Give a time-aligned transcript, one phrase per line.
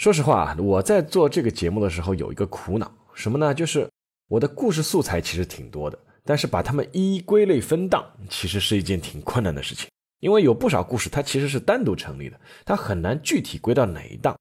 [0.00, 3.52] 说实话，我在做这个节目的时候有一个苦恼，什么呢？
[3.52, 3.86] 就是
[4.28, 9.90] 我的故事素材其实挺多的，但是把它们一一归类分档，其实是一件挺困难的事情。
[10.20, 14.34] 因为有不少故事它其实是单独成立的，它很难具体归到哪一档。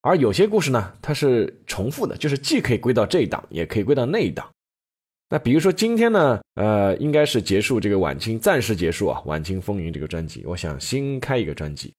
[0.00, 4.50] 而有些故事呢，它是重复的，就是既可以归到这一档，也可以归到那一档。
[5.28, 11.92] 那比如说今天呢，呃，应该是结束这个晚清，暂时结束啊，晚清风云这个专辑，我想新开一个专辑。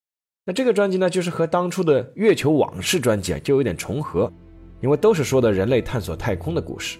[0.46, 4.30] 那这个专辑呢，就是和当初的月球往事专辑啊，就有点重合，
[4.82, 6.98] 因为都是说的人类探索太空的故事。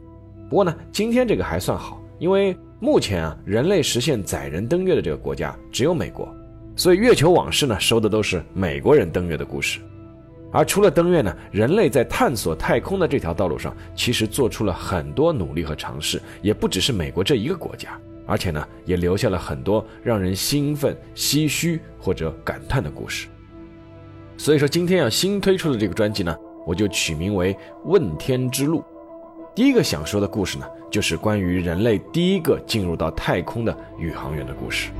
[0.48, 6.26] 不过呢，今天这个还算好，因为目前啊，人类实现载人登月的这个国家只有美国，
[6.74, 9.78] 所以月球往事呢，收的都是美国人登月的故事。
[10.50, 23.28] 而除了登月呢，人类在探索太空的这条道路上，其实做出了很多努力和尝试，也不只是美国这一个国家，而且呢，也留下了很多让人兴奋、唏嘘或者感叹的故事。
[24.36, 27.54] 所以说，今天要新推出的这个专辑呢，我就取名为
[27.84, 28.80] 《问天之路》。
[29.54, 34.90] 第一个想说的故事呢，就是关于人类第一个进入到太空的宇航员的故事。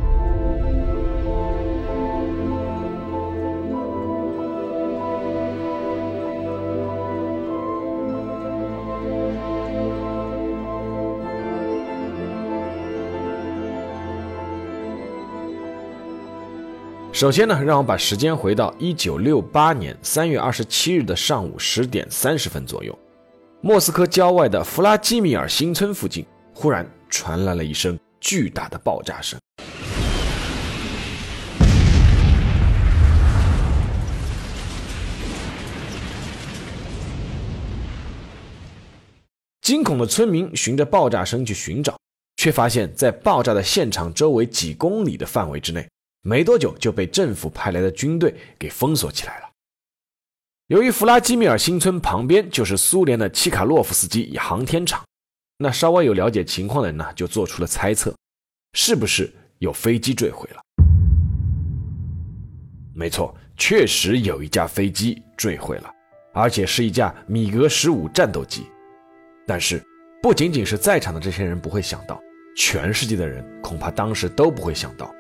[17.25, 22.95] 首先呢，让我把时间回到一九六八年三月二十七日的上午十点三十分左右，
[23.63, 29.41] 莫斯科郊外的弗拉基米尔新村附近，忽然传来了一声巨大的爆炸声。
[39.63, 41.97] 惊恐的村民循着爆炸声去寻找，
[42.37, 45.89] 却发现，在爆炸的现场周围几公里的范围之内。
[46.27, 49.51] 没多久就被政府派来的军队给封锁起来了。
[50.69, 55.05] 由于弗拉基米尔新村旁边就是苏联的契卡洛夫斯基航天场，
[55.59, 58.17] 那稍微有了解情况的人呢，就做出了猜测：
[58.73, 60.63] 是不是有飞机坠毁了？
[62.95, 65.93] 没错，确实有一架飞机坠毁了，
[66.33, 68.67] 而且是一架米格十五战斗机。
[69.47, 69.85] 但是，
[70.23, 72.19] 不仅仅是在场的这些人不会想到，
[72.57, 75.15] 全世界的人恐怕当时都不会想到。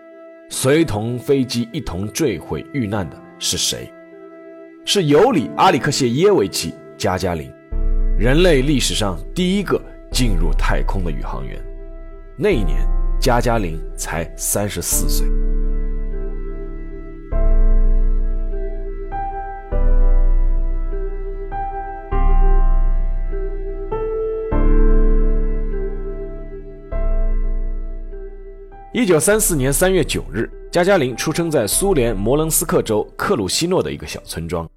[0.50, 3.90] 随同飞机一同坠毁遇难的是谁？
[4.84, 7.50] 是尤里·阿里克谢耶维奇·加加林，
[8.18, 9.80] 人类历史上第一个
[10.12, 11.58] 进入太空的宇航员。
[12.36, 12.86] 那一年，
[13.18, 15.26] 加加林才三十四岁。
[28.96, 34.70] 一九三四年三月九日，加加林出生在苏联摩棱斯克州克鲁西诺的一个小村庄。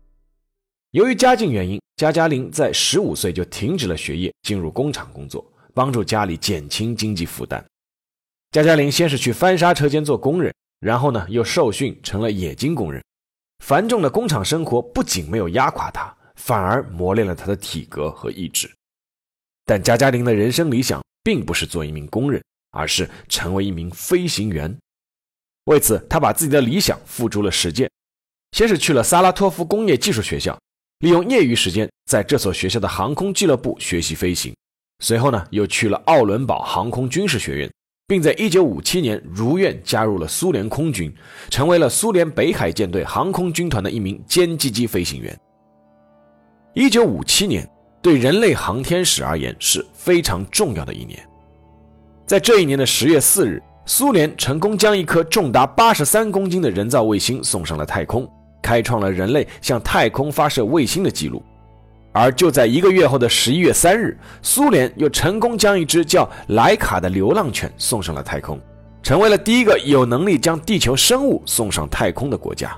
[0.89, 7.63] 由于家境原因，加加林在十五岁就停止了学业，进入工厂工作，帮助家里减轻经济负担。
[8.49, 12.99] 加加林先是去翻砂车间做工人，然后呢又受训成了冶金工人。
[13.63, 18.67] 繁重的工厂生活不仅没有压垮他，反而磨练了他的体格和意志。
[19.63, 22.43] 但加加林的人生理想并不是做一名工人。
[22.77, 24.77] 而是成为一名飞行员。
[25.65, 27.89] 为此，他把自己的理想付诸了实践。
[28.51, 30.57] 先是去了萨拉托夫工业技术学校，
[30.99, 34.55] 利用业余时间在这所学校的航空俱乐部学习飞行。
[35.03, 37.71] 随后呢，又去了奥伦堡航空军事学院，
[38.07, 41.13] 并在1957年如愿加入了苏联空军，
[41.49, 45.37] 成为了苏联北海舰队航空军团的一名歼击机飞行员。
[46.75, 47.69] 1957年
[48.01, 51.26] 对人类航天史而言是非常重要的一年。
[52.27, 58.29] 在这一年的十月四日，苏联成功将一颗重达八十三公斤的人造卫星送上了太空，
[58.61, 61.41] 开创了人类向太空发射卫星的记录。
[62.11, 68.59] 而就在一个月后的十一月三日，苏联又成功将一只叫莱卡的流浪犬送上了太空，
[69.01, 72.77] 成为了第一个有能力将地球生物送上太空的国家。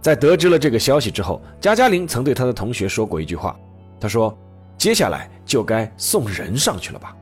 [0.00, 3.54] 在得知了这个消息之后，加加林曾对他的同学说过一句话，
[4.00, 4.34] 他说
[4.78, 7.14] ：“接下来就该送人上去了吧。”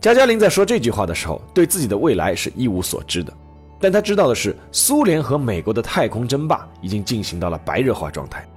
[0.00, 3.30] 加加林在说这句话的时候，对自己的未来是一无所知的，
[3.78, 8.48] 但他知道的是，苏联和美国的太空争霸已经进行到了白热化状态，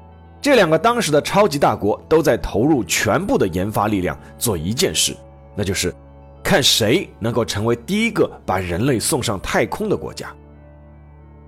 [0.42, 5.14] 这两个当时的超级大国都在投入全部的研发力量做一件事，
[5.54, 5.94] 那就是
[6.42, 10.34] 看谁能够成为第一个把人类送上太空的国家。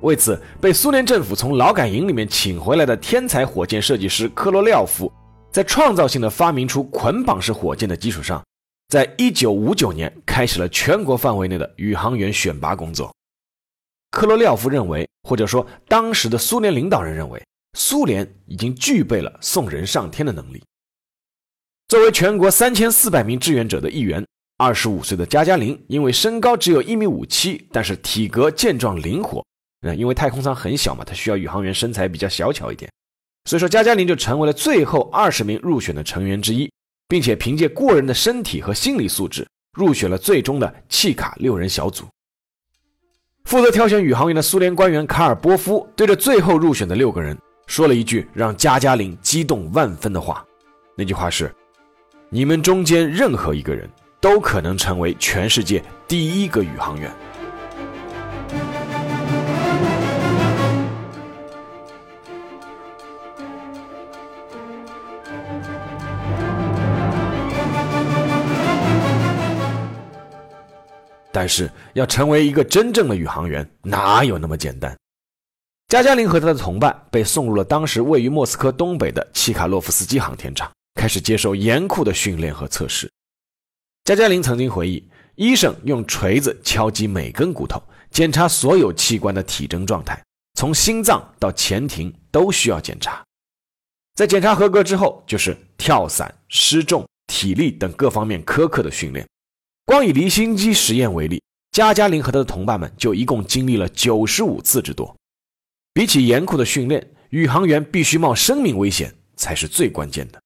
[0.02, 5.10] 为此，被苏联政府从劳改营里面请回来的天才火箭设计师科罗廖夫，
[5.52, 8.44] 在创造性的发明出捆绑式火箭的基础上，
[8.88, 13.14] 在一九五九年开始了全国范围内的宇航员选拔工作。
[14.12, 17.42] 科罗廖夫认为，或者说当时的苏联领导人认为。
[17.78, 20.64] 苏联已经具备了送人上天的能力。
[21.90, 29.46] 作为全国三千四百名志愿者的一员，二十五岁的加加林因为身高只有一米五七，但是体格健壮灵活。
[29.82, 32.90] 嗯，因为太空舱很小嘛，他需要宇航员身材比较小巧一点，
[33.44, 36.72] 所以说加加林就成为了最后二十名入选的成员之一，
[37.08, 39.48] 并且凭借过人的身体和心理素质，
[39.78, 42.06] 入选了最终的契卡六人小组。
[43.46, 47.38] 负责挑选宇航员的苏联官员卡尔波夫对着最后入选的六个人。
[47.68, 50.46] 说了一句让加加林激动万分的话，
[50.96, 51.54] 那句话是
[52.30, 53.90] ：“你们中间任何一个人
[54.22, 57.12] 都可能成为全世界第一个宇航员。”
[71.36, 74.98] 但是，要成为一个真正的宇航员，哪有那么简单？
[75.90, 83.12] 加加林和他的同伴被送入了当时位于莫斯科东北的契卡洛夫斯基航天场，开始接受严酷的训练和测试。
[84.06, 85.06] 加加林曾经回忆，
[85.36, 90.18] 医生用锤子敲击每根骨头，检查所有器官的体征状态，
[90.58, 93.22] 从心脏到前庭都需要检查。
[94.14, 99.28] 在检查合格之后，就是跳伞、失重、体力等各方面苛刻的训练。
[99.86, 101.42] 光以离心机实验为例，
[101.72, 105.16] 加加林和他的同伴们就一共经历了九十五次之多。
[105.94, 110.42] 比起严酷的训练，宇航员必须冒生命危险才是最关键的。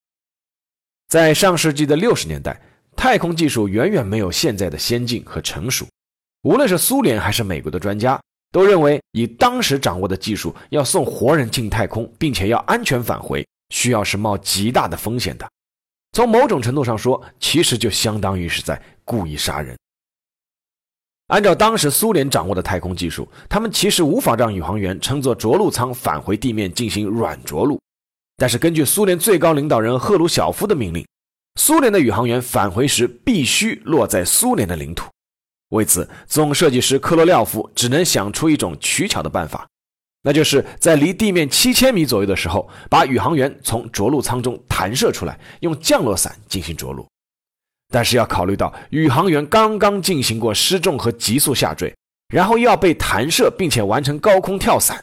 [1.08, 2.60] 在上世纪的六十年代，
[2.94, 5.86] 太空技术远远没有现在的先进和成熟。
[6.42, 8.20] 无论是苏联还是美国的专家，
[8.52, 15.50] 都认为以当时掌握的技术，要送活人进太空，并且要安全返回，需要是冒极大的风险的。
[16.12, 19.76] 从某种程度上说，其实就相当于是在故意杀人。
[21.26, 27.80] 按照当时苏联掌握的太空技术，他们其实无法让宇航员乘坐着陆舱返回地面进行软着陆。
[28.36, 31.04] 但是根据苏联最高领导人赫鲁晓夫的命令，
[31.56, 35.10] 苏联的宇航员返回时必须落在苏联的领土。
[35.70, 39.66] 为此，总设计师科罗廖夫只能想出一种取巧的办法，
[40.22, 47.04] 那就是在离地面七千米左右的时候，把宇航员从着陆舱中弹射出来，用降落伞进行着陆。
[47.90, 51.94] 但是要考虑到宇航员刚刚进行过失重和急速下坠，
[52.32, 55.02] 然后又要被弹射，并且完成高空跳伞，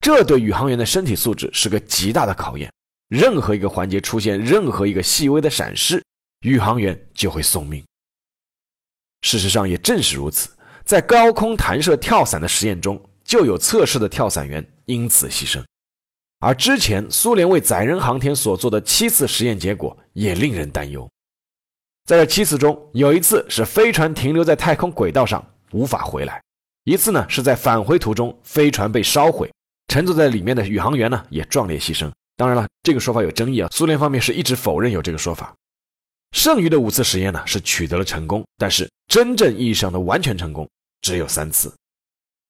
[0.00, 2.70] 这对宇航员的身体素质是个极大的考验。
[3.08, 6.02] 任何一个环节出现任何一个细微的闪失，
[6.42, 7.82] 宇航员就会送命。
[9.22, 10.50] 事实上也正是如此，
[10.84, 15.64] 在高空弹射跳伞的实验中，就有测试的跳伞员因此牺牲。
[16.38, 21.10] 而之前苏联为载人航天所做的七次实验结果也令人担忧。
[22.08, 26.40] 在这七次中，有一次是飞船停留在太空轨道上无法回来；
[26.84, 29.52] 一次呢是在返回途中飞船被烧毁，
[29.88, 32.10] 乘坐在里面的宇航员呢也壮烈牺牲。
[32.34, 35.54] 当然了，这个说法有争议啊，苏联方面是一直否认有这个说法。
[36.32, 40.66] 剩余的五次实验呢是取得了成功，但是真正意义上的完全成功
[41.02, 41.70] 只有三次。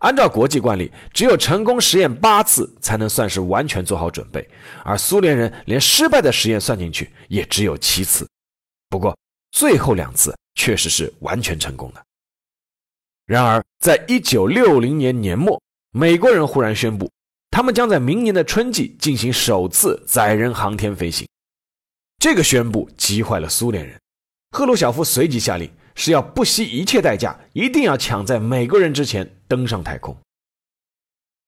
[0.05, 4.49] 按照国际惯例，只有成功实验八次才能算是完全做好准备，
[4.85, 8.25] 而苏联人连失败的实验算进去也只有七次。
[8.89, 9.13] 不过。
[9.51, 12.05] 最后两次确实是完全成功的。
[13.27, 17.11] 然而，在一九六零年年末，美国人忽然宣布，
[17.51, 21.29] 他们将在明年的春季进行首次载人航天飞行。
[22.19, 24.01] 这个宣布急坏了苏联人，
[24.51, 30.17] 赫鲁晓夫随即下令，是要不惜一切代价，一定要抢在美国人之前登上太空。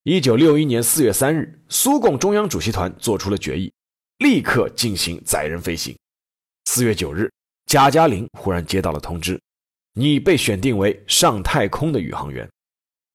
[0.02, 3.72] 一九六一年四月三日，苏共中央主席团做出了决议，
[4.18, 5.96] 立刻进行载人飞行。
[6.66, 7.30] 四月九日。
[7.70, 9.40] 加加林忽然接到了通知，
[9.94, 12.50] 你被选定为上太空的宇航员。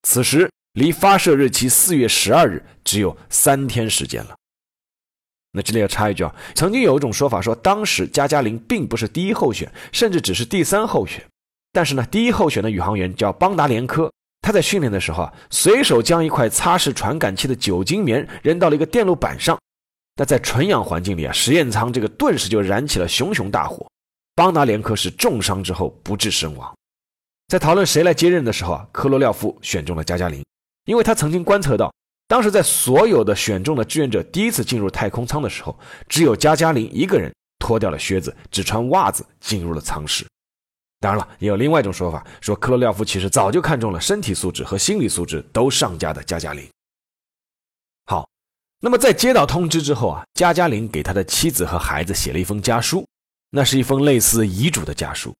[0.04, 4.34] 此时离发射日期四月十二日只有三天时间了。
[5.52, 11.22] 那这里要插一句啊，曾经有一种说法说，当时加加林并不是第一候选，甚至只是第三候选。
[11.74, 14.10] 但是呢，第一候选的宇航员叫邦达连科，
[14.40, 19.60] 他在训练的时候啊，随手将一块擦拭传感器的酒精棉扔到了一个电路板上。
[20.16, 23.86] 那在纯氧环境里啊，实验舱这个顿时就燃起了熊熊大火。
[24.36, 26.76] 邦达连科是重伤之后不治身亡。
[27.48, 30.44] 在讨论谁来接任的时候啊，科罗廖夫选中了加加林，
[30.86, 31.94] 因为他曾经观测到
[32.28, 35.78] 当时在所有的选中的志愿者第一次进入太空舱的时候，
[36.10, 40.26] 只有加加林一个人脱掉了靴子，只穿袜子进入了舱室。
[41.00, 46.68] 当然了，也有另外一种说法，说科罗廖夫其实早就看中了身体素质和心理素质都上佳的加加林。
[48.08, 48.28] 好，
[48.82, 53.06] 那么在接到通知之后啊，加加林给他的妻子和孩子写了一封家书，
[53.50, 55.34] 那是一封类似遗嘱的家书。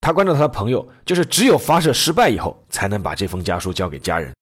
[0.00, 4.32] 他关照他的朋友，就是只有发射失败以后，才能把这封家书交给家人。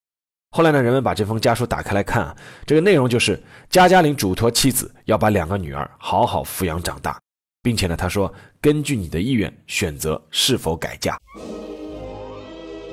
[0.50, 7.18] 后来呢，人们把这封家书打开来看啊，这个内容就是加加林嘱托妻子要把两个女儿好好抚养长大，
[7.62, 11.16] 并且呢，他说根据你的意愿选择是否改嫁。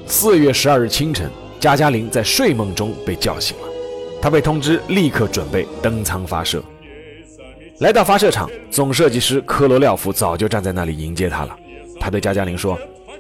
[0.08, 3.68] 四月十二日清晨，加加林在睡梦中被叫醒了，
[4.22, 6.64] 他被通知立刻准备登舱发射。
[7.82, 11.58] 来到发射场，总设计师科罗廖夫早就站在那里迎接他了。
[12.00, 12.78] 他对加加林说：“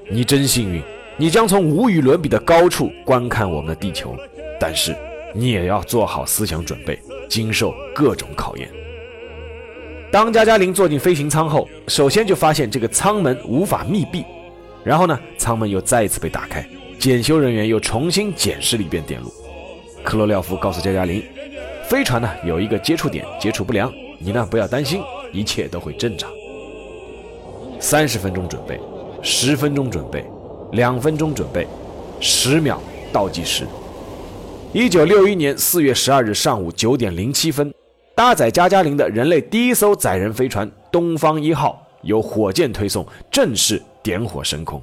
[0.07, 0.79] 你真幸运，
[1.17, 4.15] 你将从无与伦比的高处观看我们的地球。”
[4.61, 4.95] 但是
[5.33, 8.69] 你也要做好思想准备，经受各种考验。
[10.11, 14.23] 当加加林坐进飞行舱后，首先就发现这个舱门无法密闭，
[14.83, 16.63] 然后呢，舱门又再一次被打开，
[16.99, 19.33] 检修人员又重新检视了一遍电路。
[20.03, 21.23] 克罗廖夫告诉加加林，
[21.89, 23.91] 飞船呢有一个接触点，接触不良，
[24.23, 25.01] 你呢不要担心，
[25.33, 26.29] 一切都会正常。
[27.79, 28.79] 三十分钟准备，
[29.23, 30.23] 十分钟准备，
[30.73, 31.65] 两分钟准备，
[32.19, 32.79] 十秒
[33.11, 33.65] 倒计时。
[34.73, 37.73] 一九六一年四月十二日上午九点零七分，
[38.15, 44.79] 搭载加加林的人类第一艘载人飞船“东方一号”由火箭推送，正式点火升空。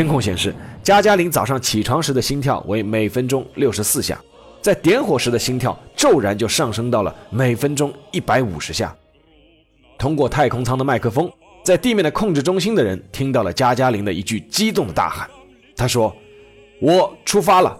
[0.00, 4.18] 监控显示，加加林早上起床时的心跳为每分钟六十四下，
[4.62, 8.96] 在点火时的心跳骤然就上升到了每分钟一百五十下。
[9.98, 11.30] 通过太空舱的麦克风，
[11.62, 15.28] 在地面的控制中心的人听到了加加林的一句激动的大喊。
[15.76, 16.16] 他说
[16.80, 17.78] ：“我出发了。”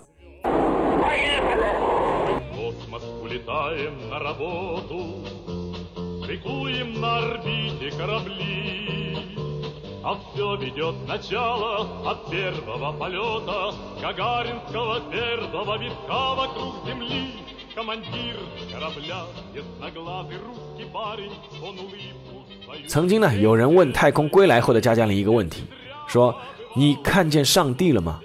[22.87, 25.65] 曾经呢，有人问太空归来后的加加林一个问题，
[26.07, 26.35] 说
[26.75, 28.21] ：“你看见上帝了吗？”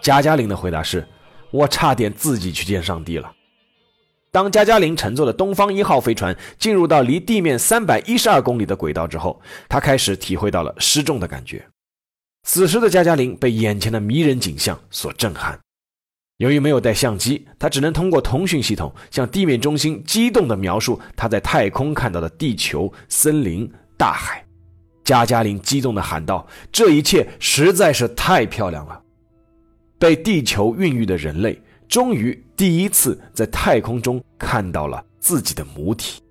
[0.00, 1.06] 加加林的回答是
[1.50, 3.30] ：“我差点自己去见上帝了。”
[4.36, 11.64] 当加加林乘坐的东方一号飞船进入到离地面三百一十二公里的轨道之后，他开始体会到了失重的感觉。
[12.42, 15.58] 此时的加加林被眼前的迷人景象所震撼。
[16.36, 23.66] 由于没有带相机，他只能通过通讯系统向地面中心激动地描述他在太空看到的地球、森林、
[23.96, 24.44] 大海。
[25.02, 29.00] 加加林激动地喊道：“这一切实在是太漂亮了！
[29.98, 36.22] 被地球孕育的人类，终于第一次在太空中看到了自己的母体。”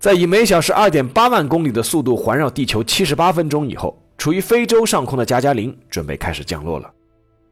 [0.00, 6.88] 在以每小时二点八万公里的速度环绕地球七十八分钟以后，处于非洲上空的加加林准备开始降落了。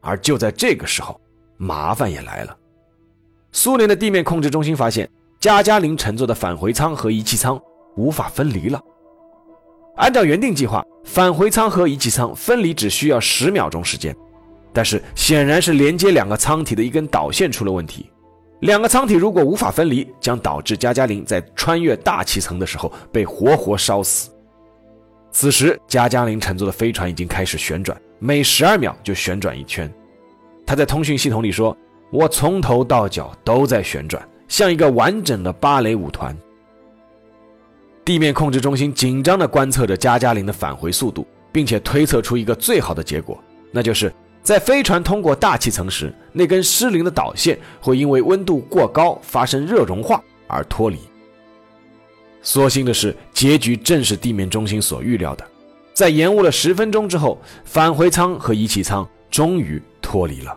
[0.00, 1.20] 而就在这个时候，
[1.56, 2.56] 麻烦也来了。
[3.50, 7.60] 苏联的地面控制中心发现，加加林乘坐的返回舱和仪器舱
[7.96, 8.80] 无法分离了。
[9.96, 14.16] 按照原定计划，返回舱和仪器舱分离只需要十秒钟时间，
[14.76, 18.10] 但是显然是连接两个舱体的一根导线出了问题。
[18.60, 24.30] 两个舱体如果无法分离，将导致加加林在穿越大气层的时候被活活烧死。
[25.30, 27.98] 此时，加加林乘坐的飞船已经开始旋转。
[28.18, 29.90] 每十二秒就旋转一圈，
[30.66, 31.74] 他在通讯系统里说
[32.12, 36.36] ：“我从头到脚都在旋转，像一个完整的芭蕾舞团。”
[38.04, 43.42] 地面控制中心紧张地观测着加加林的返回速度，并且推测出一个最好的结果，
[43.72, 44.12] 那就是
[44.46, 50.98] 在飞船通过大气层时，那根失灵的导线会因为温度过高发生热融化而脱离。
[52.42, 55.44] 所幸的是，结局正是地面中心所预料的。
[55.92, 60.56] 在延误了十分钟之后，返回舱和仪器舱终于脱离了。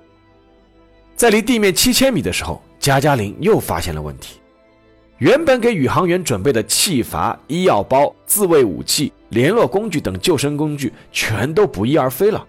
[1.16, 4.40] 在离地面七千米的时候，加加林又发现了问题。
[5.18, 12.46] 原本给宇航员准备的气阀、医药包、自卫武器、联络工具等救生工具全都不翼而飞了。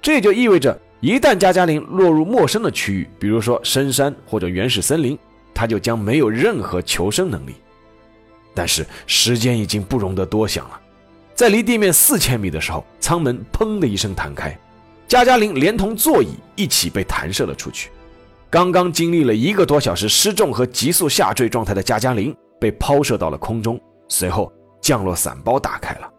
[0.00, 5.18] 这就意味着，一旦加加林落入陌生的区域，比如说深山或者原始森林，
[5.52, 7.54] 他就将没有任何求生能力。
[8.54, 10.80] 但是时间已经不容得多想了。
[11.34, 14.58] 在离地面四千米的时候，舱门砰的一声弹开，
[15.06, 17.90] 加加林连同座椅一起被弹射了出去。
[18.50, 23.78] 刚刚经历了一个多小时失重和急速下坠状态的加加林被抛射到了空中，
[24.08, 26.10] 随后降落伞包打开了，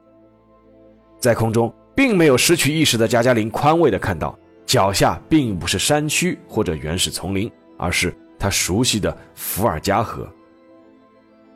[1.19, 4.33] 在空中，并没有失去意识的加加林宽慰地看到，
[4.65, 10.25] 脚下并不是山区或者原始丛林，而是他熟悉的伏尔加河。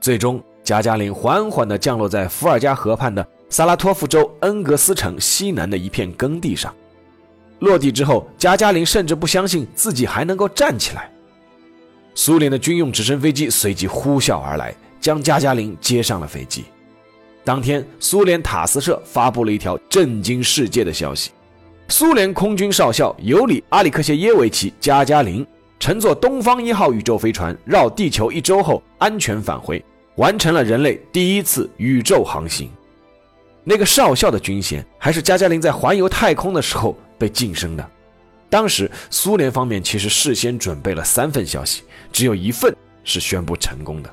[0.02, 6.76] 最终，加加林缓缓地降落在伏尔加河畔的萨拉托夫州恩格斯城西南的一片耕地上。
[7.60, 11.10] 落地之后，加加林甚至不相信自己还能够站起来。
[12.16, 16.66] 苏联的军用直升飞机随即呼啸而来，将加加林接上了飞机。
[17.46, 21.32] 当天，苏联塔斯社发布了一条震惊世界的消息：
[21.90, 25.46] 苏联空军少校尤里·阿里克谢耶维奇·加加林
[25.78, 29.84] 乘坐东方一号宇宙飞船绕地球一周后安全返回，
[30.16, 32.70] 完成了人类第一次宇宙航行。
[33.66, 37.90] 那个少校的军衔还是加加林在环游太空的时候被晋升的。
[38.50, 41.82] 当时，苏联方面其实事先准备了三份消息，
[42.12, 42.74] 只有一份
[43.04, 44.10] 是宣布成功的。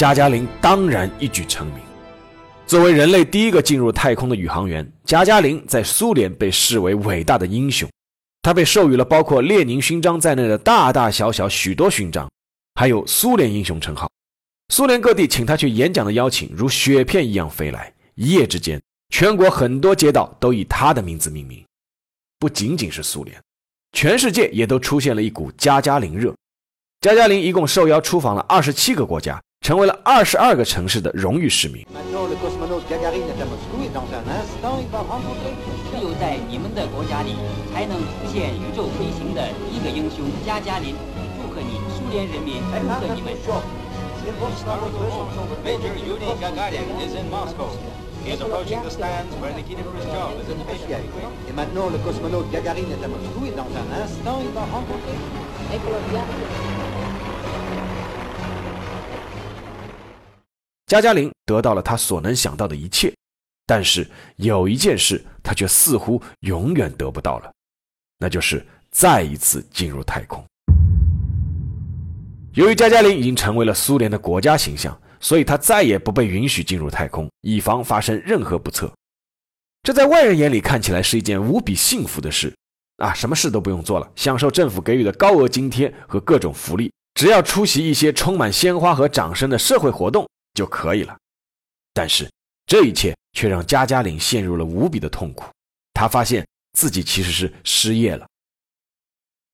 [0.00, 1.76] 加加林当然一举成名。
[2.66, 7.86] 作为人类第一个进入太空的宇航员，加加林在苏联被视为伟大的英雄。
[8.40, 12.26] 他被授予了包括列宁勋章在内的大大小小许多勋章，
[12.76, 14.10] 还有苏联英雄称号。
[14.72, 18.80] 苏联各地请他去演讲的邀请如雪片一样飞来，一夜之间，
[19.10, 21.62] 全国很多街道都以他的名字命名。
[22.38, 23.38] 不仅仅是苏联，
[23.92, 26.34] 全世界也都出现了一股加加林热。
[27.02, 29.38] 加加林一共受邀出访了二十七个国家。
[29.60, 31.86] 成为了二十二个城市的荣誉市民。
[31.94, 32.10] 只
[36.02, 37.36] 有在你们的国家里，
[37.72, 40.96] 才能出现宇宙飞行的一个英雄加加林。
[41.36, 42.54] 祝贺你，苏联人民！
[42.72, 43.36] 祝贺你们
[60.90, 63.14] 加加林得到了他所能想到的一切，
[63.64, 67.52] 但是有一件事他却似乎永远得不到了，
[68.18, 70.44] 那就是再一次进入太空。
[72.54, 78.92] 由于加加林已经成为了苏联的国家形象，所以他再也不被允许进入太空，以防发生任何不测。
[79.84, 82.52] 这在外人眼里看起来是一件无比幸福的事
[82.96, 90.28] 啊，什么事都不用做了，享受政府给予的高额津贴和各种福利，只要出席一些充满鲜花和掌声的社会活动。
[90.60, 91.16] 就可以了，
[91.94, 92.30] 但是
[92.66, 95.46] 这一切却让加加林陷入了无比的痛苦。
[95.94, 98.26] 他发现自己其实是失业了。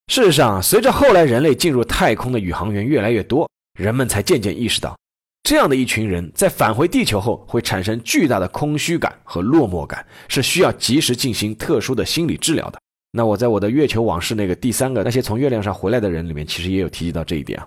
[0.08, 4.98] 事实上，随着后来人类进入太空的宇航员越来越多，人们才渐渐意识到，
[5.44, 12.80] 这样的一群人在返回地球后会产生巨大的空虚感和落寞感，是需要及时进行特殊的心理治疗的。
[13.12, 17.66] 那我在我的月球往事那个第三个那些从月亮上回来的人里面，其实也有提及到这一点啊。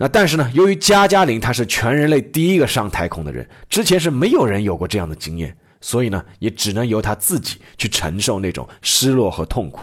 [0.00, 9.80] 那但是呢，由于加加林他是全人类第一个上太空的人，之前是没有人有过这样的经验，所以呢，也只能由他自己去承受那种失落和痛苦。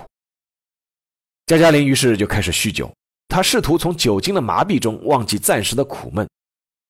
[1.48, 2.90] 加加林于是就开始酗酒，
[3.28, 6.26] 他试图从酒精的麻痹中忘记暂时的苦闷，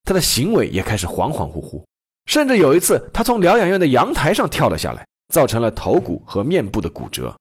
[0.04, 1.84] 他的行为也开始恍恍惚惚，
[2.28, 7.36] 甚至有一次他从疗养院的阳台上跳了下来，造成了头骨和面部的骨折。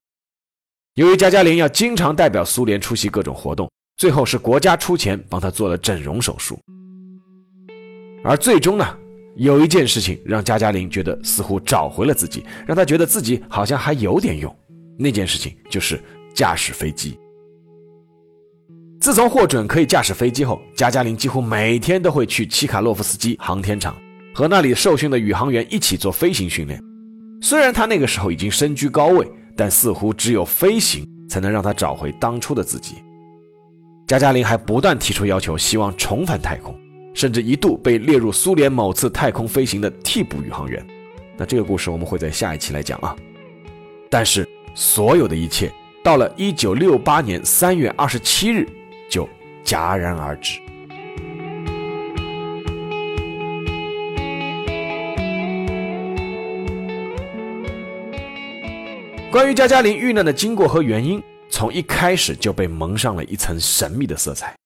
[0.94, 3.70] 由于加加林要经常代表苏联出席各种活动。
[3.96, 6.58] 最后是国家出钱帮他做了整容手术，
[8.24, 8.84] 而最终呢，
[9.36, 14.54] 有一件事情让加加林觉得似乎找回了自己，让他觉得自己好像还有点用。
[14.98, 16.00] 那件事情就是
[16.34, 17.18] 驾驶飞机。
[19.00, 23.96] 自从获准可以驾驶飞机后，加加林几乎每天都会去契卡洛夫斯基航天场，
[24.34, 26.80] 和那里受训的宇航员一起做飞行训练。
[27.40, 32.94] 虽然他那个时候已经身居高位，但似乎只有飞行才能让他找回当初的自己。
[34.06, 36.78] 加加林还不断提出要求，希望重返太空，
[37.14, 40.86] 甚至一度被列入苏联某次太空飞行的替补宇航员。
[41.38, 43.16] 那这个故事我们会在下一期来讲啊。
[44.10, 48.68] 但是所有的一切到了一九六八年三月二十七日
[49.08, 49.26] 就
[49.64, 50.60] 戛然而止。
[59.30, 61.22] 关于加加林遇难的经过和原因。
[61.54, 64.56] 从一开始就被蒙上了一层神秘的色彩。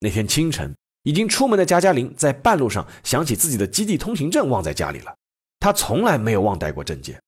[0.00, 5.14] 那天清晨，已经出门的加加林在半路上想起自己的基地通行证忘在家里了。
[5.60, 7.20] 他从来没有忘带过证件。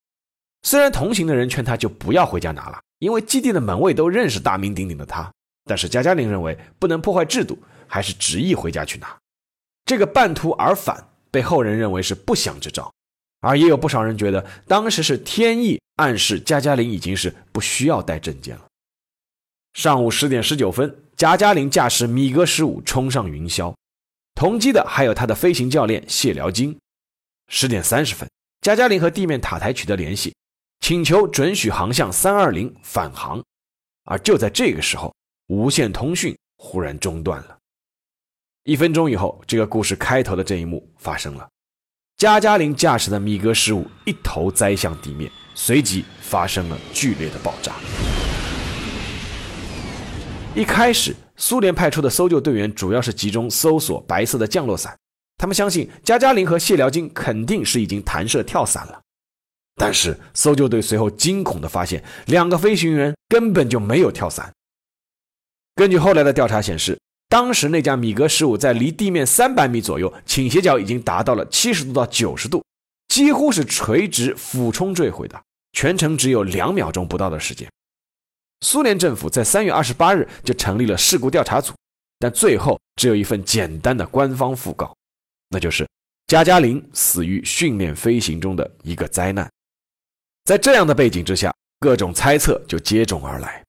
[0.62, 5.30] 虽然同行的人劝他就不要回家拿了，因为基地的门卫都认识大名鼎鼎的他。
[5.66, 9.14] 但是加加林认为不能破坏制度，还是执意回家去拿。
[9.84, 12.90] 这个半途而返被后人认为是不祥之兆，
[13.40, 18.64] 而也有不少人觉得当时是天意暗示加加林已经是不需要带证件了。
[19.74, 23.74] 上午十点十九分，加加林驾驶米格十五冲上云霄，
[24.36, 26.78] 同机的还有他的飞行教练谢辽金。
[27.48, 30.32] 十点三十分，加加林和地面塔台取得联系，
[30.78, 33.42] 请求准许航向三二零返航。
[34.04, 35.12] 而就在这个时候，
[35.48, 37.58] 无线通讯忽然中断了。
[38.62, 41.48] 一分钟以后，这个故事开头的这一幕发生了：
[42.16, 47.74] 加加林驾驶的米格十五一头栽向地面，随即发生了剧烈的爆炸。
[50.56, 54.96] 一开始，苏联派出的搜救队员主要是集中搜索白色的降落伞，
[55.36, 59.00] 他们相信加加林和谢辽金肯定是已经弹射跳伞了。
[59.74, 64.52] 但是搜救队随后惊恐地发现，两个飞行员根本就没有跳伞。
[65.74, 66.96] 根据后来的调查显示，
[67.28, 72.64] 当时那架米格十五在离地面三百米左右，倾斜角已经达到了七十度到九十度，
[73.08, 77.68] 几乎是垂直俯冲坠毁的，全程只有两秒钟不到的时间。
[78.64, 81.74] 苏联政府在三月二十八日就成立了事故调查组，
[82.18, 84.96] 但最后只有一份简单的官方讣告，
[85.50, 85.86] 那就是
[86.28, 89.46] 加加林死于训练飞行中的一个灾难。
[90.44, 93.62] 在这样的背景之下，各种猜测就接踵而来。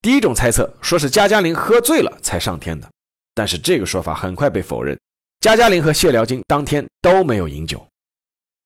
[0.00, 2.90] 第一种猜测说是加加林喝醉了才上天的，
[3.34, 4.98] 但是这个说法很快被否认。
[5.40, 7.86] 加加林和谢辽金当天都没有饮酒。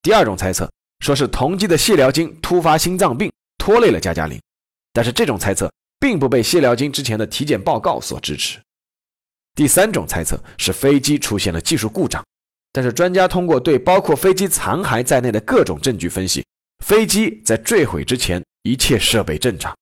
[0.01, 4.41] 第二种猜测说是同机的谢辽金突发心脏病拖累了加加林，
[4.93, 8.61] 但是这种猜测并不被谢辽金之前的体检报告所支持。
[9.55, 12.25] 第三种猜测是飞机出现了技术故障，
[12.73, 16.45] 但是专家通过对包括飞机残骸在内的各种证据分析。
[16.85, 19.77] 飞机在坠毁之前，一切设备正常。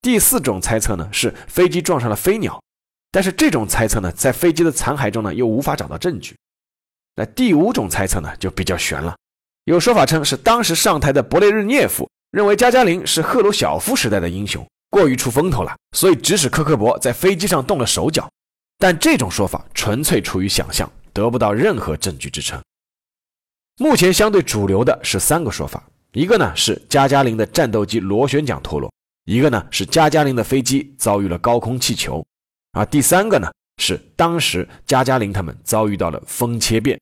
[0.00, 2.62] 第四种猜测呢，是飞机撞上了飞鸟，
[3.10, 6.36] 但是这种猜测呢，在飞机的残骸中呢，又无法找到证据。
[7.16, 9.14] 那第五种猜测呢，就比较悬了。
[9.64, 18.28] 有说法称是当时上台的勃列日涅夫认为加加林是赫鲁晓夫时代的英雄，过于出风头了，所以指使科克勃在飞机上动了手脚。
[18.76, 22.60] 但这种说法纯粹出于想象，得不到任何证据支撑。
[23.76, 25.80] 目前相对主流的是三个说法。
[26.10, 28.92] 一个呢是加加林的战斗机螺旋桨脱落，
[29.26, 32.26] 一个呢是加加林的飞机遭遇了高空气球，
[32.72, 33.48] 而第三个呢
[33.80, 37.00] 是当时加加林他们遭遇到了风切变。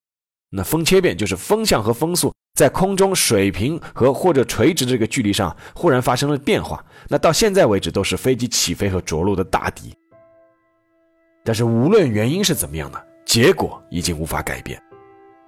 [0.51, 6.85] 那风切变就是风向和风速在空中水平和或者垂直这个距离上忽然发生了变化。
[7.09, 9.95] 那到现在为止都是飞机起飞和着陆的大敌。
[11.45, 14.81] 但是无论原因是怎么样的，结果已经无法改变。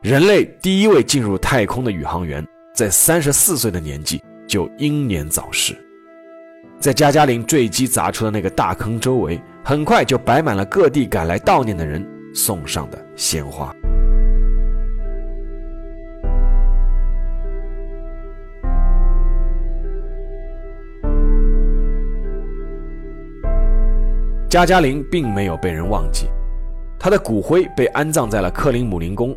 [0.03, 2.45] 人类第一位进入太空的宇航员。
[2.75, 5.77] 在三十四岁的年纪就英年早逝，
[6.81, 13.73] 在加加林坠机砸出的那个大坑周围，很快就摆满了各地赶来悼念的人送上的鲜花。
[24.55, 26.29] 加加林并没有被人忘记，
[26.97, 29.37] 他的骨灰被安葬在了克林姆林宫。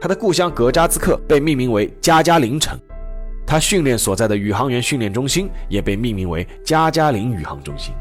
[0.00, 2.80] 他的故乡格扎兹克被命名为加加林城，
[3.46, 7.92] 他训练所在的宇航员训练中心也被命名为加加林宇航中心。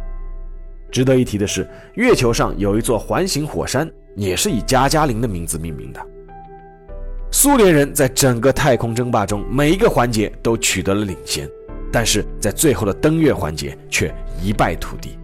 [0.90, 6.00] 值得一提的是，月球上有一座环形火山，也是以加加林的名字命名的。
[7.34, 11.50] 苏联人在整个太空争霸中每一个环节都取得了领先，
[11.92, 14.10] 但是在最后的登月环节却
[14.42, 15.20] 一败涂地。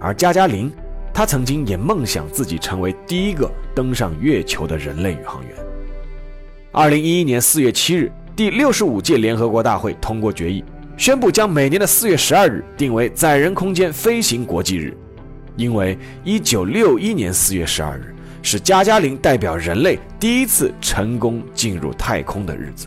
[0.00, 0.72] 而加加林，
[1.12, 5.52] 他曾经也梦想自己成为第一个登上月球的人类宇航员。
[6.70, 10.64] 二零一一年四月七日，第六十五届联合国大会通过决议，
[10.96, 14.96] 宣布将每年的四月十二日定为载人空间飞行国际日，
[15.56, 22.86] 因为一九六一年四月十二日是加加林代表人类第一次成功进入太空的日子。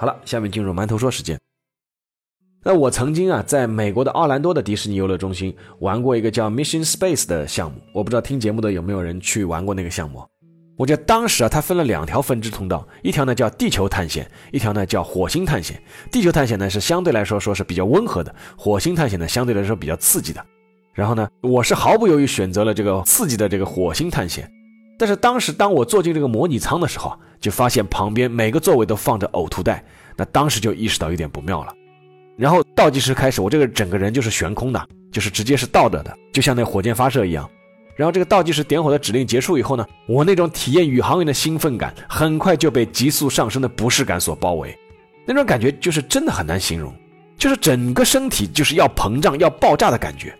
[0.00, 1.36] 好了，下面进入馒头说时间。
[2.62, 7.80] 那我曾经啊，在美国的奥兰多的迪士尼游乐中心玩过一个叫 Mission Space 的项目。
[7.92, 10.24] 我不知道听节目的有没有人去玩过那个项目。
[10.76, 15.82] 我记得当时啊，它分了两条分支通道，一条呢叫地球探险，一条呢叫火星探险。
[16.12, 20.46] 地球探险呢是相对来说说是比较温和的，火星探险呢相对来说比较刺激的。
[20.94, 24.48] 然后呢，我是毫不犹豫选择了这个刺激的这个火星探险。
[24.98, 29.82] 但是当时当我坐进这个模拟舱的时候，就发现旁边每个座位都放着呕吐袋，
[30.16, 31.72] 那当时就意识到有点不妙了。
[32.36, 37.48] 然后倒计时开始，我这个整个人就是悬空的，就是直接是倒着的，就像那火箭发射一样。
[37.96, 44.76] 然后这个倒计时点火的指令结束以后呢，我那种体验宇航员的兴奋感很快就被急速上升的不适感所包围，
[45.26, 46.92] 那种感觉就是真的很难形容，
[47.36, 50.32] 就是整个身体就是要膨胀要爆炸的感觉。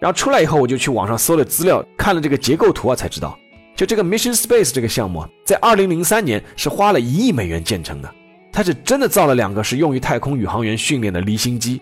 [0.00, 3.38] 然后出来以后，我就去网上搜了资料，看了这个结构图啊，才知道，
[3.76, 8.14] 就这个 Mission Space 这个项目，在2003年是花了一亿美元建成的，
[8.52, 11.80] 它是真的造了两个是用于太空宇航员训练的离心机。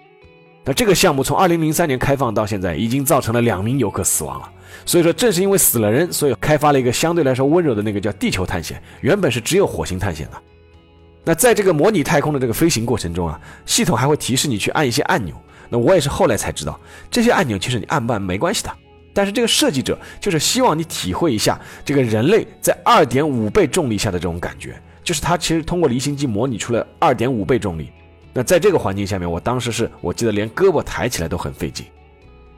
[0.64, 4.50] 那这个项目从2003年开放到现在，已经造成了两名游客死亡了。
[4.86, 8.80] 所以说，正是因为死了人，所以开发了一个相对来说温柔的那个叫地球探险。
[9.00, 10.40] 原本是只有火星探险的。
[11.24, 15.34] 那在这个模拟太空的这个飞行过程中啊，系统还会提示你去按一些按钮。
[15.68, 18.72] 那我也是后来才知道，这些按钮其实你按不按没关系的。
[19.14, 27.90] 但是这个设计者就是希望你体会一下这个人类在二点五倍重力下的这种感觉，就是他其实通过离心机模拟出了二点五倍重力。
[28.32, 31.84] 那在这个环境下面，我当时是我记得连胳膊抬起来都很费劲。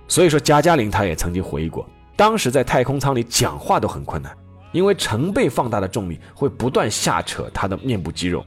[0.06, 4.30] 所以说，加加林他也曾经回忆过，当时在太空舱里讲话都很困难，
[4.70, 8.44] 因为成倍放大的重力会不断下扯他的面部肌肉。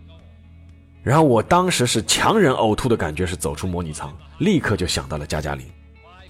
[1.04, 5.66] 然后我当时是强忍呕吐的感觉，是走出模拟舱，立刻就想到了加加林。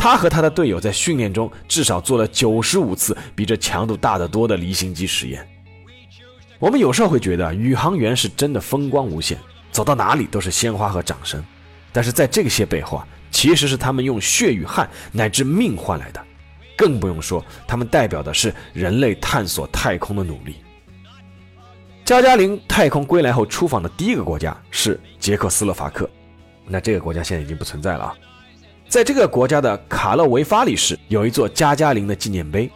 [0.07, 5.45] 他和他的队友在训练中至少做了九十五次比这强度大得多的离心机实验。
[6.59, 9.37] 我们有时候会觉得宇航员是真的风光无限。
[9.69, 11.43] 走到哪里都是鲜花和掌声，
[11.91, 16.23] 但是在这些背后啊，其实是他们用血与汗乃至命换来的，
[16.77, 20.55] 更不用说他们代表的是人类探索太空的努力。
[22.05, 26.09] 加加林太空归来后出访的第一个国家是捷克斯洛伐克，
[26.65, 28.15] 那这个国家现在已经不存在了啊。
[28.87, 32.69] 在这个国家的卡勒维法里市有一座加加林的纪念碑。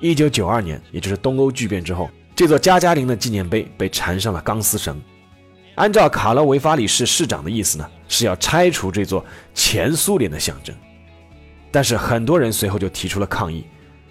[0.00, 5.00] 一九九二年，也就是东欧剧变之后，这座加加林的纪念碑被缠上了钢丝绳。
[5.76, 10.74] 按照卡勒维法里市市长的意思呢，是要拆除这座前苏联的象征。
[11.70, 13.64] 但是很多人随后就提出了抗议，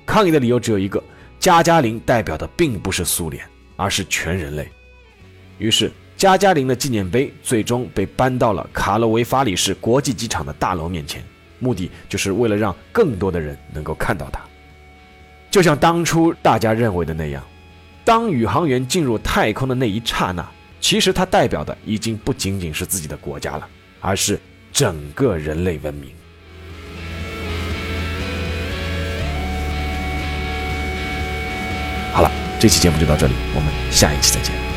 [0.06, 1.04] 抗议的理由只有一个：
[1.38, 3.44] 加加林代表的并不是苏联，
[3.76, 4.70] 而是全人类。
[5.58, 11.24] 于是加加林的纪念碑最终被搬到了卡勒维法里市国际机场的大楼面前，
[11.60, 14.42] 目的就是为了让更多的人能够看到它。
[15.50, 17.42] 就像当初大家认为的那样，
[18.04, 20.46] 当宇航员进入太空的那一刹那。
[20.82, 23.68] 其实它代表的已经不仅仅是自己的国家了，
[24.00, 24.40] 而是
[24.74, 26.10] 整个人类文明。
[32.14, 34.69] 好了，这期节目就到这里，我们下一期再见。